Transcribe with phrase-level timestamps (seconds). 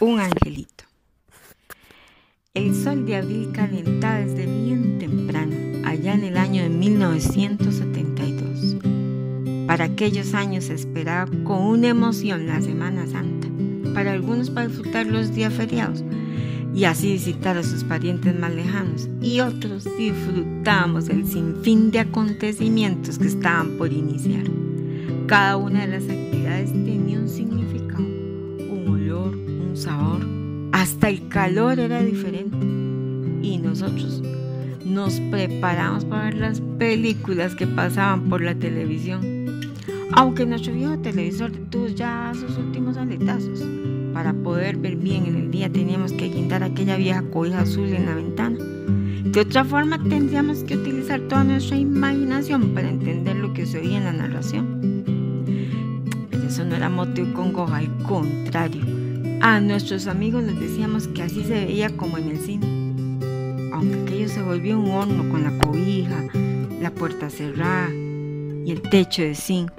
[0.00, 0.84] Un angelito.
[2.54, 8.78] El sol de abril calentaba desde bien temprano, allá en el año de 1972.
[9.66, 13.48] Para aquellos años se esperaba con una emoción la Semana Santa,
[13.92, 16.02] para algunos para disfrutar los días feriados
[16.74, 23.18] y así visitar a sus parientes más lejanos, y otros disfrutamos el sinfín de acontecimientos
[23.18, 24.44] que estaban por iniciar.
[25.26, 27.69] Cada una de las actividades tenía un significado,
[29.80, 30.20] sabor,
[30.72, 32.56] hasta el calor era diferente.
[33.42, 34.22] Y nosotros
[34.84, 39.20] nos preparamos para ver las películas que pasaban por la televisión.
[40.12, 43.64] Aunque nuestro viejo televisor tuvo ya sus últimos aletazos,
[44.12, 48.06] para poder ver bien en el día teníamos que guindar aquella vieja cobija azul en
[48.06, 48.58] la ventana.
[48.58, 53.98] De otra forma tendríamos que utilizar toda nuestra imaginación para entender lo que se oía
[53.98, 54.80] en la narración
[56.50, 58.99] eso no era motivo congoja, al contrario.
[59.42, 62.66] A nuestros amigos les decíamos que así se veía como en el cine.
[63.72, 66.26] Aunque aquello se volvió un horno con la cobija,
[66.78, 69.70] la puerta cerrada y el techo de zinc.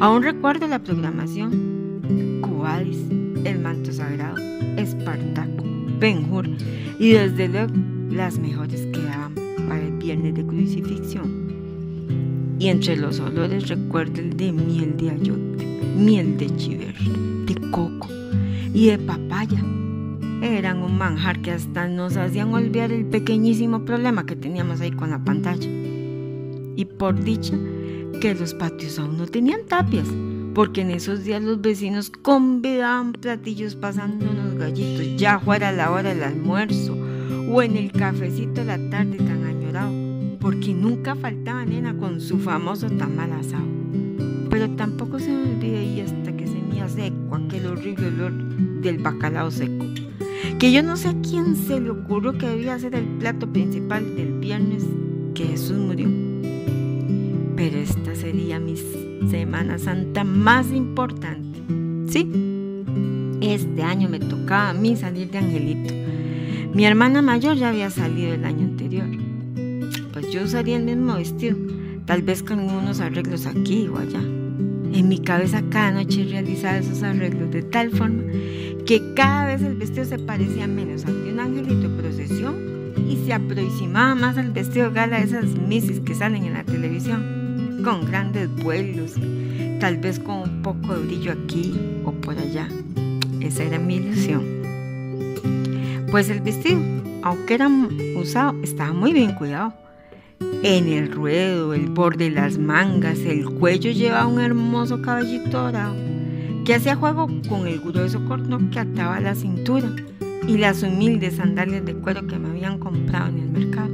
[0.00, 2.40] Aún recuerdo la programación.
[2.42, 2.98] Cubadis,
[3.44, 4.36] El Manto Sagrado,
[4.76, 5.64] Espartaco,
[6.00, 6.48] Benjur
[6.98, 7.72] y desde luego
[8.10, 9.36] las mejores quedaban
[9.68, 12.56] para el viernes de crucifixión.
[12.58, 15.64] Y entre los olores recuerdo el de miel de ayote
[15.96, 16.94] miel de chiver,
[17.46, 18.19] de coco
[18.72, 19.62] y de papaya.
[20.42, 25.10] Eran un manjar que hasta nos hacían olvidar el pequeñísimo problema que teníamos ahí con
[25.10, 25.68] la pantalla.
[26.76, 27.54] Y por dicha
[28.20, 30.08] que los patios aún no tenían tapias,
[30.54, 36.14] porque en esos días los vecinos convidaban platillos pasando unos gallitos, ya fuera la hora
[36.14, 36.96] del almuerzo
[37.50, 39.92] o en el cafecito de la tarde tan añorado,
[40.40, 43.80] porque nunca faltaba nena con su famoso tamal asado
[44.50, 48.49] pero tampoco se me olvide ahí hasta que se me seco aquel horrible olor
[48.82, 49.86] del bacalao seco.
[50.58, 54.16] Que yo no sé a quién se le ocurrió que debía ser el plato principal
[54.16, 54.84] del viernes
[55.34, 56.08] que Jesús murió.
[57.56, 58.74] Pero esta sería mi
[59.30, 61.60] Semana Santa más importante.
[62.08, 62.30] Sí,
[63.40, 65.94] este año me tocaba a mí salir de Angelito.
[66.74, 69.06] Mi hermana mayor ya había salido el año anterior.
[70.12, 71.56] Pues yo usaría el mismo vestido,
[72.06, 74.20] tal vez con unos arreglos aquí o allá.
[74.20, 78.22] En mi cabeza cada noche realizaba esos arreglos de tal forma
[78.90, 82.56] que cada vez el vestido se parecía menos al de un angelito de procesión
[83.08, 87.82] y se aproximaba más al vestido gala de esas misis que salen en la televisión,
[87.84, 89.14] con grandes vuelos,
[89.78, 91.72] tal vez con un poco de brillo aquí
[92.04, 92.66] o por allá.
[93.40, 94.42] Esa era mi ilusión.
[96.10, 96.80] Pues el vestido,
[97.22, 97.70] aunque era
[98.16, 99.72] usado, estaba muy bien cuidado
[100.64, 106.09] en el ruedo, el borde de las mangas, el cuello lleva un hermoso caballito dorado
[106.70, 109.92] que hacía juego con el grueso cordón que ataba la cintura
[110.46, 113.92] y las humildes sandalias de cuero que me habían comprado en el mercado.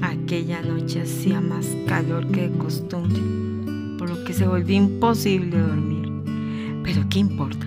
[0.00, 3.20] Aquella noche hacía más calor que de costumbre,
[3.98, 6.12] por lo que se volvió imposible dormir.
[6.84, 7.66] Pero ¿qué importa?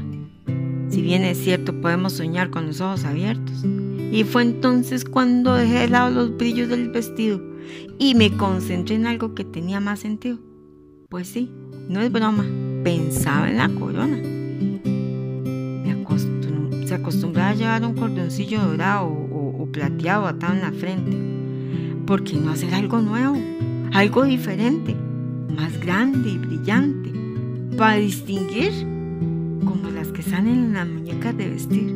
[0.87, 3.65] Si bien es cierto, podemos soñar con los ojos abiertos.
[4.09, 7.41] Y fue entonces cuando dejé de lado los brillos del vestido
[7.99, 10.39] y me concentré en algo que tenía más sentido.
[11.09, 11.51] Pues sí,
[11.89, 12.45] no es broma,
[12.83, 14.33] pensaba en la corona.
[16.93, 21.17] se acostumbraba a llevar un cordoncillo dorado o, plateado atado en la frente.
[22.05, 23.35] ¿Por qué no hacer algo nuevo?
[23.93, 24.95] Algo diferente,
[25.57, 27.11] más grande y brillante,
[27.77, 28.71] para distinguir
[29.65, 31.95] como las que salen en las muñecas de vestir.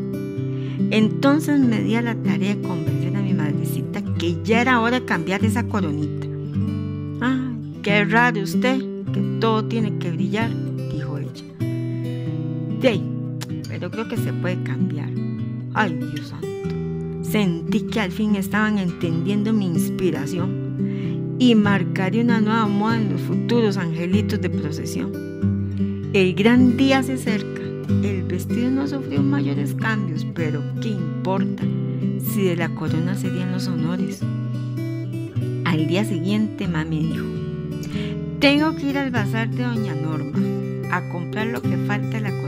[0.90, 5.02] Entonces me di a la tarea de convencer a mi madrecita que ya era hora
[5.02, 6.26] de cambiar esa coronita.
[7.22, 8.80] ¡Ay, qué raro usted,
[9.14, 10.50] que todo tiene que brillar!
[12.82, 13.02] De
[13.68, 15.10] pero creo que se puede cambiar.
[15.74, 16.48] ¡Ay, Dios santo!
[17.22, 23.22] Sentí que al fin estaban entendiendo mi inspiración y marcaré una nueva moda en los
[23.22, 25.12] futuros angelitos de procesión.
[26.14, 27.62] El gran día se acerca.
[28.04, 31.64] El vestido no sufrió mayores cambios, pero ¿qué importa?
[32.38, 34.22] si de la corona serían los honores.
[35.66, 37.26] Al día siguiente mami dijo,
[38.40, 40.38] tengo que ir al bazar de doña Norma
[40.91, 42.47] a comprar lo que falta de la corona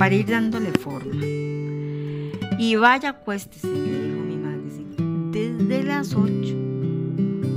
[0.00, 1.22] para ir dándole forma.
[2.58, 6.56] Y vaya acuéstese, me dijo mi madrecita, desde las 8,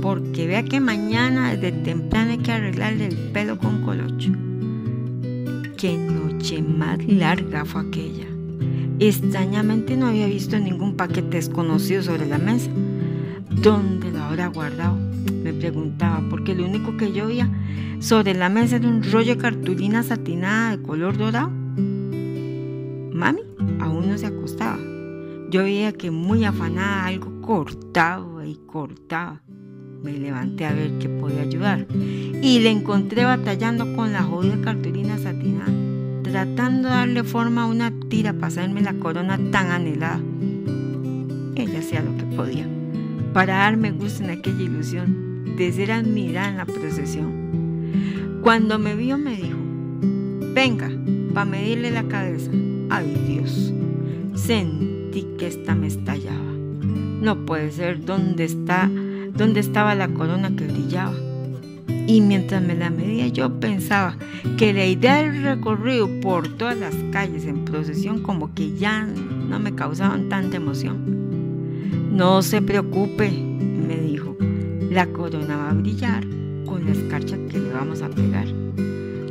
[0.02, 4.30] porque vea que mañana desde temprano hay que arreglarle el pelo con colocho.
[5.78, 8.26] Qué noche más larga fue aquella.
[8.98, 12.68] Extrañamente no había visto ningún paquete desconocido sobre la mesa.
[13.48, 14.98] ¿Dónde lo habrá guardado?
[15.42, 17.48] Me preguntaba, porque lo único que yo veía
[18.00, 21.63] sobre la mesa era un rollo de cartulina satinada de color dorado.
[24.04, 24.78] Mami aún no se se acostaba.
[25.50, 29.40] Yo veía que muy afanada algo cortaba y cortaba.
[30.02, 35.16] Me levanté a ver qué podía ayudar y le encontré batallando con la jodida cartulina
[35.16, 35.72] satinada,
[36.22, 40.20] tratando de darle forma a una tira para hacerme la corona tan anhelada.
[41.56, 42.68] Ella hacía lo que podía
[43.32, 48.40] para darme gusto en aquella ilusión de ser admirada en la procesión.
[48.42, 49.58] Cuando me vio me dijo,
[50.54, 50.90] venga,
[51.32, 52.50] para medirle la cabeza.
[52.90, 53.72] Ay Dios,
[54.34, 56.52] sentí que esta me estallaba.
[57.20, 58.90] No puede ser dónde está,
[59.34, 61.14] dónde estaba la corona que brillaba.
[62.06, 64.16] Y mientras me la medía yo pensaba
[64.58, 69.58] que la idea del recorrido por todas las calles en procesión como que ya no
[69.58, 70.98] me causaban tanta emoción.
[72.12, 74.36] No se preocupe, me dijo,
[74.90, 76.24] la corona va a brillar
[76.66, 78.46] con la escarcha que le vamos a pegar.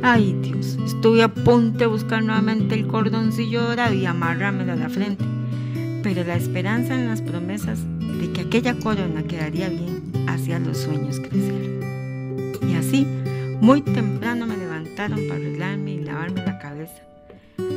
[0.06, 4.90] Ay Dios, estuve a punto de buscar nuevamente el cordoncillo dorado y amarrármelo a la
[4.90, 5.24] frente.
[6.02, 7.78] Pero la esperanza en las promesas
[8.20, 11.80] de que aquella corona quedaría bien hacía los sueños crecer.
[12.68, 13.06] Y así,
[13.62, 17.02] muy temprano me levantaron para arreglarme y lavarme la cabeza,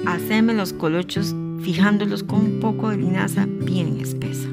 [0.05, 4.49] hacerme los colochos fijándolos con un poco de linaza bien espesa.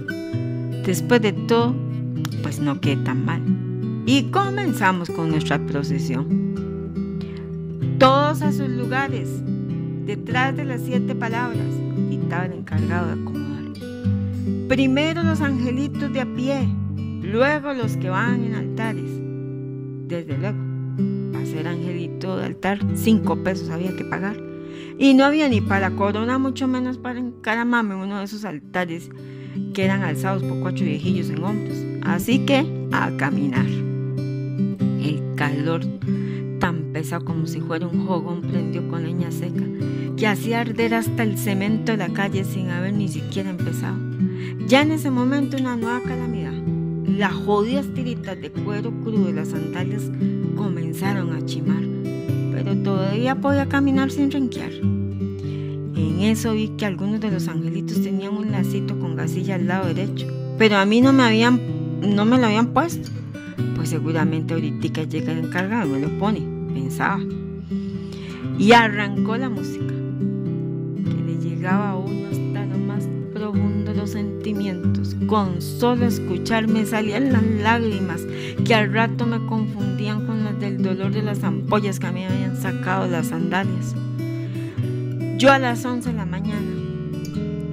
[0.86, 1.74] Después de todo,
[2.40, 3.42] pues no quedé tan mal.
[4.06, 6.63] Y comenzamos con nuestra procesión.
[7.98, 9.28] Todos a sus lugares,
[10.04, 11.74] detrás de las siete palabras,
[12.42, 13.64] el encargado de acomodar.
[14.68, 16.68] Primero los angelitos de a pie,
[17.22, 19.10] luego los que van en altares.
[20.08, 20.58] Desde luego,
[21.32, 24.36] para ser angelito de altar, cinco pesos había que pagar.
[24.98, 29.10] Y no había ni para corona, mucho menos para encaramarme uno de esos altares
[29.72, 31.78] que eran alzados por cuatro viejillos en hombros.
[32.02, 33.66] Así que a caminar.
[33.66, 35.82] El calor
[36.94, 39.64] pesado como si fuera un jogón prendió con leña seca,
[40.16, 43.98] que hacía arder hasta el cemento de la calle sin haber ni siquiera empezado.
[44.68, 46.54] Ya en ese momento una nueva calamidad.
[47.04, 50.04] Las jodidas tiritas de cuero crudo de las sandalias
[50.56, 51.82] comenzaron a chimar,
[52.52, 54.72] pero todavía podía caminar sin renquear.
[54.72, 59.92] En eso vi que algunos de los angelitos tenían un lacito con gasilla al lado
[59.92, 61.60] derecho, pero a mí no me habían,
[62.02, 63.10] no me lo habían puesto.
[63.74, 67.20] Pues seguramente ahorita llega el encargado y me lo pone, pensaba.
[68.58, 69.94] Y arrancó la música,
[71.04, 75.16] que le llegaba a uno hasta lo más profundo los sentimientos.
[75.26, 78.20] Con solo escucharme salían las lágrimas
[78.64, 82.56] que al rato me confundían con las del dolor de las ampollas que me habían
[82.60, 83.94] sacado las sandalias.
[85.38, 86.72] Yo a las 11 de la mañana,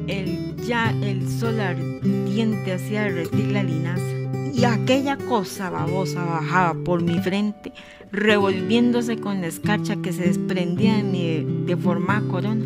[0.08, 4.21] el, ya el sol ardiente hacía derretir la linaza
[4.54, 7.72] y aquella cosa babosa bajaba por mi frente,
[8.12, 12.66] revolviéndose con la escarcha que se desprendía de mi deformada corona.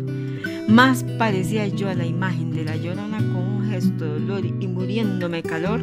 [0.68, 4.66] Más parecía yo a la imagen de la llorona con un gesto de dolor y
[4.66, 5.80] muriéndome calor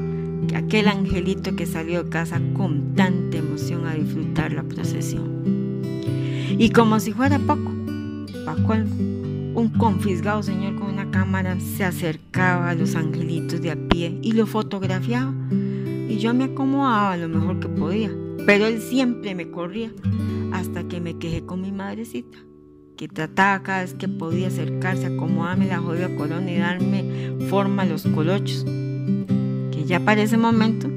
[0.47, 5.81] que aquel angelito que salió de casa con tanta emoción a disfrutar la procesión.
[6.57, 7.71] Y como si fuera poco,
[8.45, 14.17] Paco, un confisgado señor con una cámara se acercaba a los angelitos de a pie
[14.21, 15.33] y lo fotografiaba
[16.13, 18.11] y yo me acomodaba lo mejor que podía,
[18.45, 19.91] pero él siempre me corría
[20.51, 22.37] hasta que me quejé con mi madrecita,
[22.95, 27.85] que trataba cada vez que podía acercarse acomodarme la jodida corona y darme forma a
[27.87, 28.63] los colochos,
[29.71, 30.87] que ya para ese momento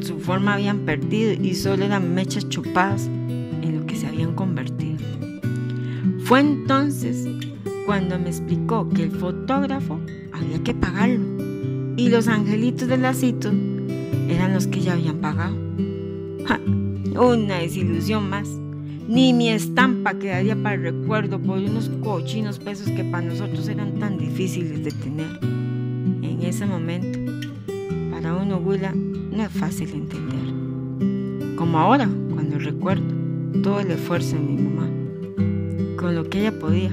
[0.00, 4.98] su forma habían perdido y solo eran mechas chupadas en lo que se habían convertido.
[6.24, 7.26] Fue entonces
[7.86, 9.98] cuando me explicó que el fotógrafo
[10.32, 11.47] había que pagarlo
[11.98, 13.50] y los angelitos del lacito
[14.28, 15.56] eran los que ya habían pagado.
[17.20, 18.48] una desilusión más.
[19.08, 23.98] Ni mi estampa quedaría para el recuerdo por unos cochinos pesos que para nosotros eran
[23.98, 25.40] tan difíciles de tener.
[26.22, 27.18] En ese momento,
[28.12, 31.56] para uno Huila no es fácil entender.
[31.56, 33.06] Como ahora, cuando recuerdo
[33.64, 34.88] todo el esfuerzo de mi mamá,
[35.96, 36.92] con lo que ella podía,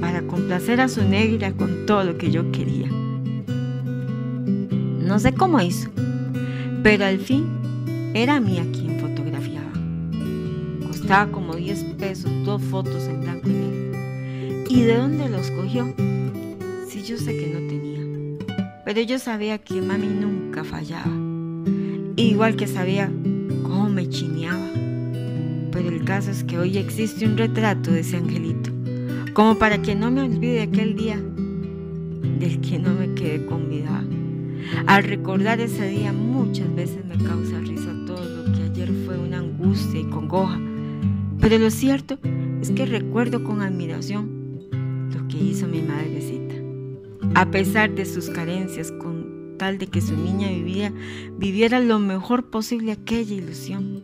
[0.00, 2.81] para complacer a su negra con todo lo que yo quería.
[5.04, 5.90] No sé cómo hizo,
[6.82, 7.46] pero al fin
[8.14, 9.72] era mía quien fotografiaba.
[10.86, 14.72] Costaba como 10 pesos dos fotos en blanco y.
[14.74, 15.92] ¿Y de dónde los cogió?
[16.88, 18.00] Sí, yo sé que no tenía,
[18.84, 21.12] pero yo sabía que mami nunca fallaba.
[22.16, 23.10] Igual que sabía
[23.64, 24.70] cómo me chineaba.
[25.72, 28.70] Pero el caso es que hoy existe un retrato de ese angelito,
[29.34, 31.20] como para que no me olvide aquel día
[32.38, 34.21] del que no me quedé convidada.
[34.86, 39.38] Al recordar ese día muchas veces me causa risa todo lo que ayer fue una
[39.38, 40.60] angustia y congoja,
[41.40, 42.18] pero lo cierto
[42.60, 44.68] es que recuerdo con admiración
[45.12, 46.54] lo que hizo mi madrecita.
[47.34, 50.92] A pesar de sus carencias, con tal de que su niña viviera,
[51.38, 54.02] viviera lo mejor posible aquella ilusión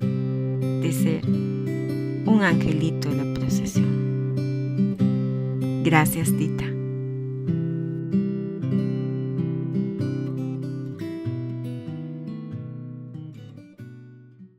[0.80, 3.98] de ser un angelito de la procesión.
[5.84, 6.77] Gracias, Tita.